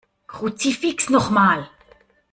[0.25, 1.69] Kruzifix noch mal!